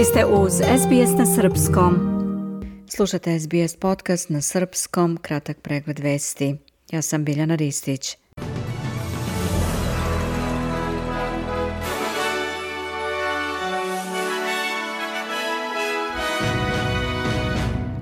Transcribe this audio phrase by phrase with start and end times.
[0.00, 1.94] Vi ste uz SBS na Srpskom.
[2.88, 6.56] Slušate SBS podcast na Srpskom, kratak pregled vesti.
[6.90, 8.16] Ja sam Biljana Ristić.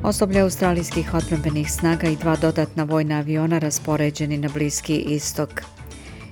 [0.04, 5.62] Osoblje australijskih odbranbenih snaga i dva dodatna vojna aviona raspoređeni na Bliski istok.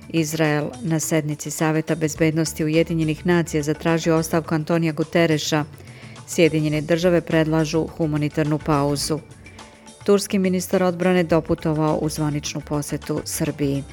[0.08, 5.64] Izrael na sednici Saveta bezbednosti Ujedinjenih nacija zatražio ostavku Antonija Gutereša.
[6.26, 9.18] Sjedinjene države predlažu humanitarnu pauzu.
[10.04, 13.84] Turski ministar odbrane doputovao u zvaničnu posetu Srbiji.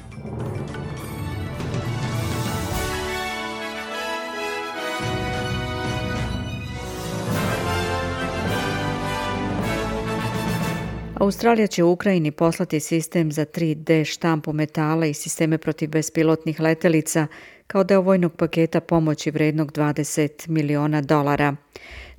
[11.24, 17.26] Australija će u Ukrajini poslati sistem za 3D štampu metala i sisteme protiv bespilotnih letelica
[17.66, 21.56] kao deo vojnog paketa pomoći vrednog 20 miliona dolara.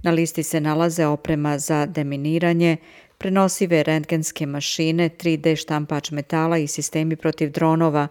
[0.03, 2.77] Na listi se nalaze oprema za deminiranje,
[3.17, 8.08] prenosive rentgenske mašine, 3D štampač metala i sistemi protiv dronova,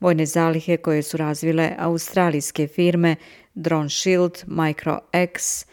[0.00, 3.16] vojne zalihe koje su razvile australijske firme
[3.54, 5.66] Drone Shield, MicroX,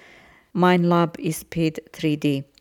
[0.53, 2.53] MineLab i Speed 3D.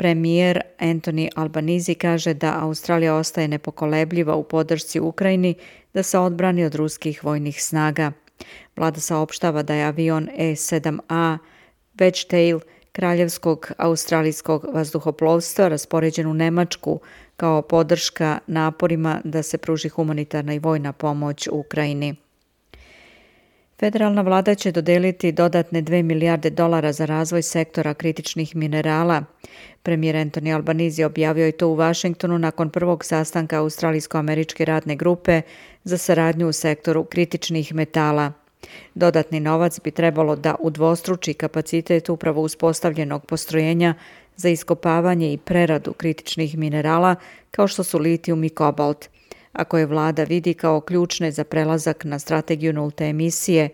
[0.00, 5.54] Premijer Anthony Albanizi kaže da Australija ostaje nepokolebljiva u podršci Ukrajini
[5.94, 8.12] da se odbrani od ruskih vojnih snaga.
[8.76, 11.38] Vlada saopštava da je avion E-7A
[11.94, 12.60] Wedgetail
[12.92, 17.00] kraljevskog australijskog vazduhoplovstva raspoređen u Nemačku
[17.36, 22.16] kao podrška naporima da se pruži humanitarna i vojna pomoć u Ukrajini.
[23.80, 29.24] Federalna vlada će dodeliti dodatne 2 milijarde dolara za razvoj sektora kritičnih minerala.
[29.82, 35.42] Premijer Anthony Albanese objavio je to u Vašingtonu nakon prvog sastanka Australijsko-američke radne grupe
[35.84, 38.32] za saradnju u sektoru kritičnih metala.
[38.94, 43.94] Dodatni novac bi trebalo da udvostruči kapacitet upravo uspostavljenog postrojenja
[44.36, 47.16] za iskopavanje i preradu kritičnih minerala
[47.50, 49.08] kao što su litijum i kobalt–
[49.52, 53.68] a koje vlada vidi kao ključne za prelazak na strategiju nulte emisije,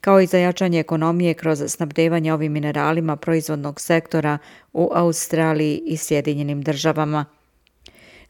[0.00, 4.38] kao i za jačanje ekonomije kroz snabdevanje ovim mineralima proizvodnog sektora
[4.72, 7.24] u Australiji i Sjedinjenim državama.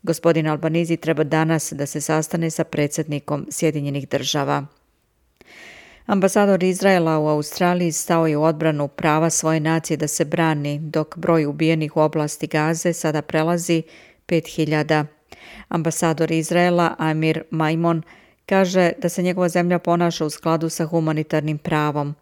[0.03, 4.67] Gospodin Albanizi treba danas da se sastane sa predsjednikom Sjedinjenih država.
[6.07, 11.19] Ambasador Izraela u Australiji stao je u odbranu prava svoje nacije da se brani, dok
[11.19, 13.83] broj ubijenih u oblasti Gaze sada prelazi
[14.27, 15.22] 5000.
[15.73, 18.03] Ambasador Izraela Amir Maimon
[18.47, 22.15] kaže da se njegova zemlja ponaša u skladu sa humanitarnim pravom.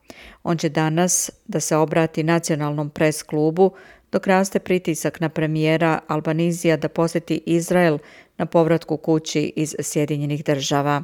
[0.42, 3.70] On će danas da se obrati nacionalnom pres klubu
[4.12, 7.98] dok raste pritisak na premijera Albanizija da posjeti Izrael
[8.38, 11.02] na povratku kući iz Sjedinjenih država.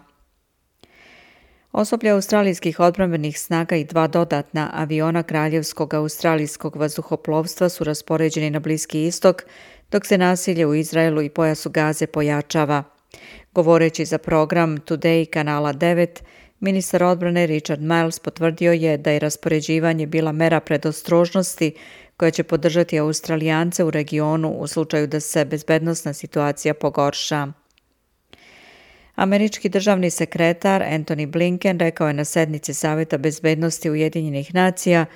[1.73, 9.07] Osoblje australijskih odbranbenih snaga i dva dodatna aviona Kraljevskog australijskog vazduhoplovstva su raspoređeni na Bliski
[9.07, 9.43] istok,
[9.91, 12.85] dok se nasilje u Izraelu i pojasu Gaze pojačava.
[13.53, 16.23] Govoreći za program Today kanala 9,
[16.61, 21.75] ministar odbrane Richard Miles potvrdio je da je raspoređivanje bila mera predostrožnosti
[22.17, 27.53] koja će podržati Australijance u regionu u slučaju da se bezbednostna situacija pogorša.
[29.15, 35.07] Američki državni sekretar Anthony Blinken rekao je na sednici Saveta bezbednosti Ujedinjenih nacija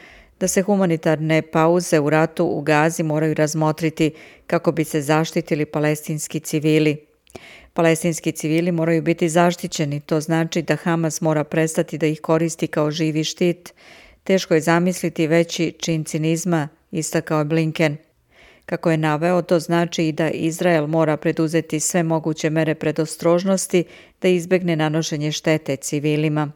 [0.41, 4.13] da se humanitarne pauze u ratu u Gazi moraju razmotriti
[4.47, 7.07] kako bi se zaštitili palestinski civili.
[7.73, 12.91] Palestinski civili moraju biti zaštićeni, to znači da Hamas mora prestati da ih koristi kao
[12.91, 13.75] živi štit.
[14.25, 17.97] Teško je zamisliti veći čin cinizma, istakao je Blinken.
[18.67, 23.85] Kako je naveo, to znači i da Izrael mora preduzeti sve moguće mere predostrožnosti
[24.23, 26.53] da izbegne nanošenje štete civilima.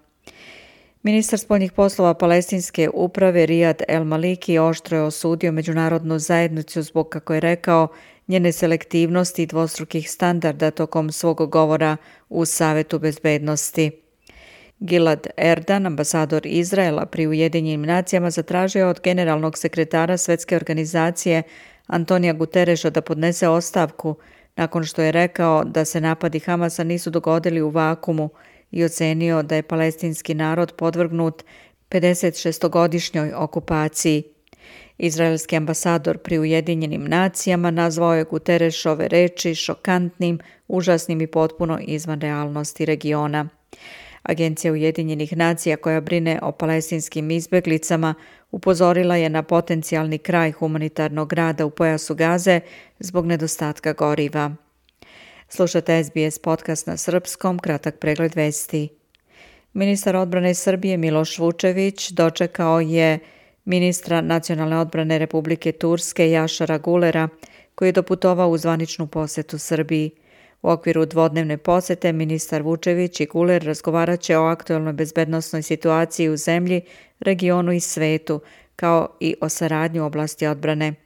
[1.04, 7.34] Ministar spoljnih poslova palestinske uprave Riyad El Maliki oštro je osudio međunarodnu zajednicu zbog, kako
[7.34, 7.88] je rekao,
[8.28, 11.96] njene selektivnosti i dvostrukih standarda tokom svog govora
[12.28, 13.90] u Savetu bezbednosti.
[14.78, 21.42] Gilad Erdan, ambasador Izraela pri Ujedinjenim nacijama, zatražio od generalnog sekretara Svetske organizacije
[21.86, 24.16] Antonija Gutereša da podnese ostavku
[24.56, 28.30] nakon što je rekao da se napadi Hamasa nisu dogodili u vakumu
[28.74, 31.44] i ocenio da je palestinski narod podvrgnut
[31.90, 34.22] 56-godišnjoj okupaciji.
[34.98, 40.38] Izraelski ambasador pri Ujedinjenim nacijama nazvao je Guterešove reči šokantnim,
[40.68, 43.48] užasnim i potpuno izvan realnosti regiona.
[44.22, 48.14] Agencija Ujedinjenih nacija koja brine o palestinskim izbeglicama
[48.50, 52.60] upozorila je na potencijalni kraj humanitarnog rada u pojasu Gaze
[52.98, 54.63] zbog nedostatka goriva.
[55.48, 58.88] Slušate SBS podcast na srpskom, kratak pregled vesti.
[59.72, 63.18] Ministar odbrane Srbije Miloš Vučević dočekao je
[63.64, 67.28] ministra nacionalne odbrane Republike Turske Jašara Gulera,
[67.74, 70.10] koji je doputovao u zvaničnu posetu Srbiji.
[70.62, 76.80] U okviru dvodnevne posete ministar Vučević i Guler razgovaraće o aktualnoj bezbednostnoj situaciji u zemlji,
[77.20, 78.40] regionu i svetu,
[78.76, 81.03] kao i o saradnju u oblasti odbrane.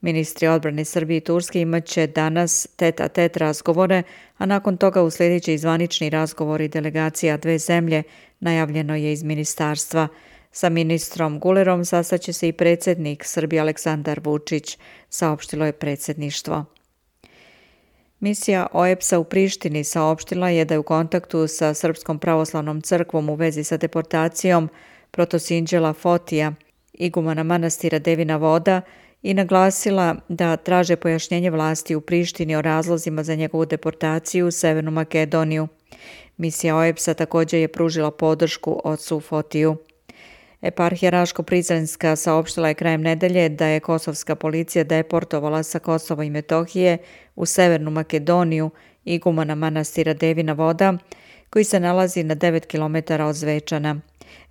[0.00, 4.02] Ministri odbrane Srbije i Turske imaće danas tet a tet razgovore,
[4.38, 8.02] a nakon toga uslijedit će zvanični razgovori delegacija dve zemlje,
[8.40, 10.08] najavljeno je iz ministarstva.
[10.52, 14.78] Sa ministrom Gulerom sastaće se i predsjednik Srbije Aleksandar Vučić,
[15.08, 16.64] saopštilo je predsjedništvo.
[18.20, 23.34] Misija OEPS-a u Prištini saopštila je da je u kontaktu sa Srpskom pravoslavnom crkvom u
[23.34, 24.68] vezi sa deportacijom
[25.10, 26.52] protosinđela Fotija,
[26.92, 28.82] igumana manastira Devina Voda,
[29.26, 34.90] i naglasila da traže pojašnjenje vlasti u Prištini o razlozima za njegovu deportaciju u Severnu
[34.90, 35.68] Makedoniju.
[36.36, 39.76] Misija OEPS-a također je pružila podršku ocu Fotiju.
[40.62, 46.98] Eparhija Raško-Prizrenska saopštila je krajem nedelje da je kosovska policija deportovala sa Kosova i Metohije
[47.36, 48.70] u Severnu Makedoniju
[49.04, 50.94] igumana manastira Devina Voda,
[51.50, 54.00] koji se nalazi na 9 km od Zvečana.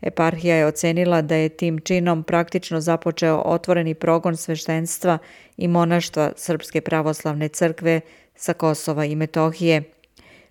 [0.02, 5.18] Eparhija je ocenila da je tim činom praktično započeo otvoreni progon sveštenstva
[5.58, 8.02] i monaštva Srpske pravoslavne crkve
[8.36, 9.84] sa Kosova i Metohije,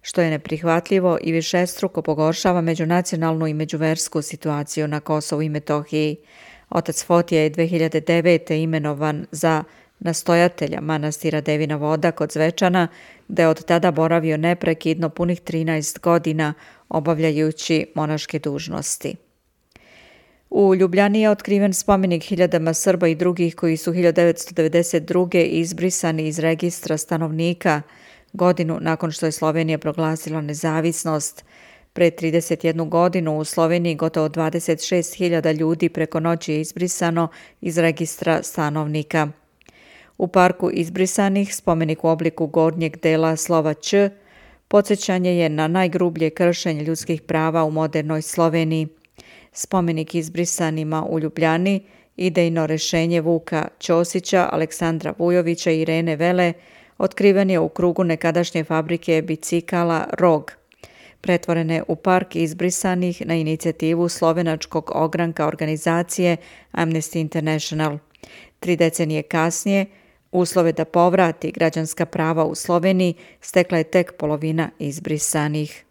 [0.02, 6.16] što je neprihvatljivo i višestruko pogoršava međunacionalnu i međuversku situaciju na Kosovu i Metohiji.
[6.70, 8.62] Otac Fotija je 2009.
[8.62, 9.64] imenovan za
[10.04, 12.88] nastojatelja manastira Devina Voda kod Zvečana,
[13.28, 16.54] gde od tada boravio neprekidno punih 13 godina
[16.88, 19.16] obavljajući monaške dužnosti.
[20.50, 25.44] U Ljubljani je otkriven spomenik hiljadama Srba i drugih koji su 1992.
[25.44, 27.82] izbrisani iz registra stanovnika
[28.32, 31.44] godinu nakon što je Slovenija proglasila nezavisnost.
[31.92, 37.28] Pre 31 godinu u Sloveniji gotovo 26.000 ljudi preko noći je izbrisano
[37.60, 39.28] iz registra stanovnika.
[40.18, 44.10] U parku izbrisanih spomenik u obliku gornjeg dela slova Č
[44.68, 48.88] podsjećanje je na najgrublje kršenje ljudskih prava u modernoj Sloveniji–
[49.54, 56.52] spomenik izbrisanima u Ljubljani, idejno rešenje Vuka Ćosića, Aleksandra Vujovića i Irene Vele,
[56.98, 60.52] otkriven je u krugu nekadašnje fabrike bicikala ROG,
[61.20, 66.36] pretvorene u park izbrisanih na inicijativu slovenačkog ogranka organizacije
[66.72, 67.98] Amnesty International.
[68.60, 69.86] Tri decenije kasnije,
[70.34, 75.84] uslove da povrati građanska prava u Sloveniji stekla je tek polovina izbrisanih.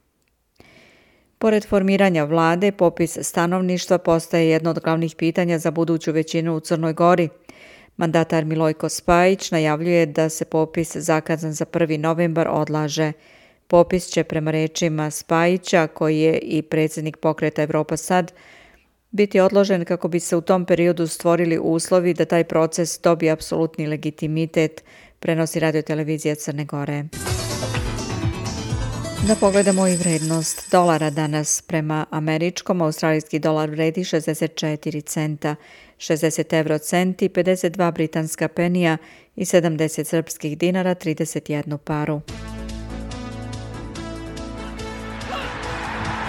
[1.37, 6.93] Pored formiranja vlade, popis stanovništva postaje jedno od glavnih pitanja za buduću većinu u Crnoj
[6.93, 7.29] Gori.
[7.97, 11.97] Mandatar Milojko Spajić najavljuje da se popis zakazan za 1.
[11.97, 13.11] novembar odlaže.
[13.67, 18.33] Popis će prema rečima Spajića, koji je i predsjednik pokreta Evropa Sad,
[19.13, 23.87] biti odložen kako bi se u tom periodu stvorili uslovi da taj proces dobije apsolutni
[23.87, 24.83] legitimitet,
[25.19, 27.03] prenosi radiotelevizija Crne Gore.
[29.27, 32.81] Da pogledamo i vrednost dolara danas prema američkom.
[32.81, 35.55] Australijski dolar vredi 64 centa,
[35.97, 38.97] 60 euro centi, 52 britanska penija
[39.35, 42.21] i 70 srpskih dinara, 31 paru.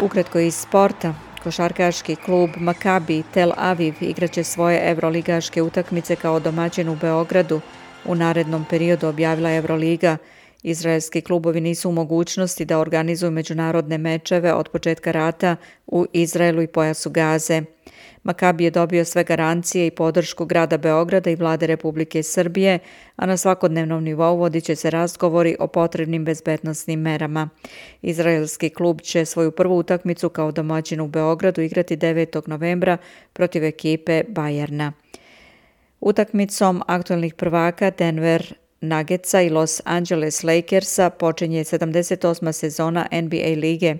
[0.02, 1.33] Ukratko iz sporta.
[1.44, 7.60] Košarkaški klub Maccabi Tel Aviv igraće svoje evroligaške utakmice kao domaćin u Beogradu.
[8.04, 10.16] U narednom periodu objavila Evroliga–
[10.64, 15.56] Izraelski klubovi nisu u mogućnosti da organizuju međunarodne mečeve od početka rata
[15.86, 17.62] u Izraelu i pojasu Gaze.
[18.22, 22.78] Makabi je dobio sve garancije i podršku grada Beograda i vlade Republike Srbije,
[23.16, 27.48] a na svakodnevnom nivou vodit će se razgovori o potrebnim bezbednostnim merama.
[28.02, 32.48] Izraelski klub će svoju prvu utakmicu kao domaćin u Beogradu igrati 9.
[32.48, 32.96] novembra
[33.32, 34.92] protiv ekipe Bajerna.
[36.00, 38.54] Utakmicom aktualnih prvaka Denver
[38.84, 42.52] Nuggetsa i Los Angeles Lakersa počinje 78.
[42.52, 43.96] sezona NBA lige.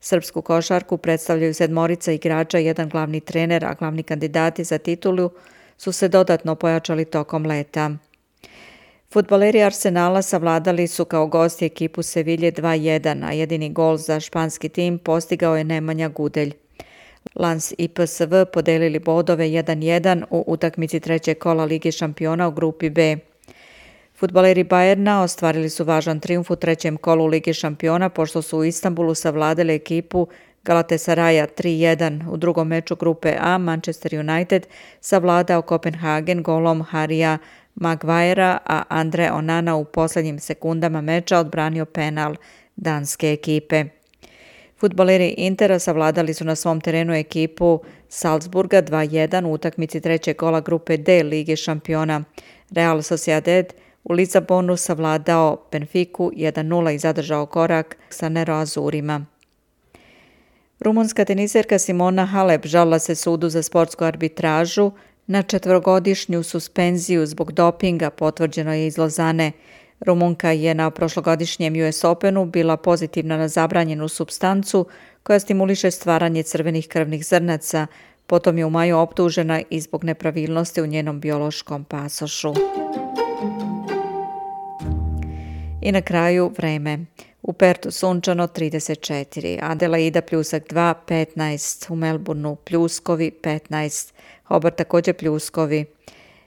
[0.00, 5.30] Srpsku košarku predstavljaju sedmorica igrača i jedan glavni trener, a glavni kandidati za titulu
[5.78, 7.90] su se dodatno pojačali tokom leta.
[9.12, 14.98] Futboleri Arsenala savladali su kao gosti ekipu Sevilje 2-1, a jedini gol za španski tim
[14.98, 16.52] postigao je Nemanja Gudelj.
[17.34, 23.16] Lans i PSV podelili bodove 1-1 u utakmici trećeg kola Lige šampiona u grupi B.
[24.18, 29.14] Futbaleri Bajerna ostvarili su važan triumf u trećem kolu Lige šampiona pošto su u Istanbulu
[29.14, 30.26] savladali ekipu
[30.64, 32.30] Galatasaraya 3-1.
[32.30, 34.66] U drugom meču grupe A Manchester United
[35.00, 37.38] savladao Kopenhagen golom Harija
[37.74, 42.34] Maguirea, a Andre Onana u posljednjim sekundama meča odbranio penal
[42.76, 43.84] danske ekipe.
[44.80, 50.96] Futboleri Intera savladali su na svom terenu ekipu Salzburga 2-1 u utakmici trećeg kola grupe
[50.96, 52.24] D Lige šampiona.
[52.70, 53.72] Real Sociedad
[54.08, 59.26] u Lizabonu savladao Benfiku 1-0 i zadržao korak sa Nero Azurima.
[60.80, 64.90] Rumunska teniserka Simona Halep žalila se sudu za sportsku arbitražu
[65.26, 69.52] na četvrogodišnju suspenziju zbog dopinga potvrđeno je iz Lozane.
[70.00, 74.86] Rumunka je na prošlogodišnjem US Openu bila pozitivna na zabranjenu substancu
[75.22, 77.86] koja stimuliše stvaranje crvenih krvnih zrnaca,
[78.26, 82.54] potom je u maju optužena i zbog nepravilnosti u njenom biološkom pasošu.
[85.82, 86.98] I na kraju vreme.
[87.42, 94.12] U Pertu sunčano 34, Adelaida pljusak 2, 15, u Melbourneu pljuskovi 15,
[94.44, 95.84] Hobart također pljuskovi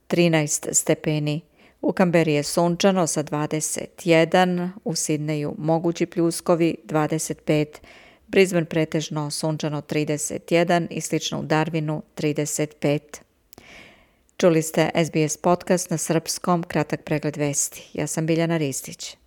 [0.07, 1.41] 13 stepeni.
[1.81, 7.65] U Kamberi je sunčano sa 21, u Sidneju mogući pljuskovi 25,
[8.27, 12.99] Brisbane pretežno sunčano 31 i slično u Darwinu 35.
[14.41, 17.89] Čuli ste SBS podcast na srpskom, kratak pregled vesti.
[17.93, 19.17] Ja sam Biljana Ristić.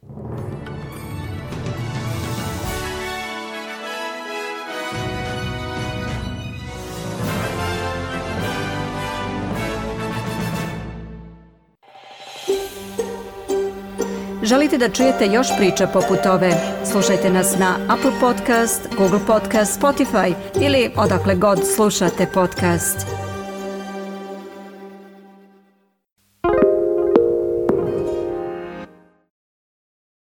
[14.42, 16.52] Želite da čujete još priča poput ove?
[16.92, 23.23] Slušajte nas na Apple Podcast, Google Podcast, Spotify ili odakle god slušate podcast.